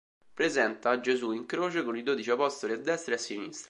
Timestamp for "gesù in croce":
0.99-1.83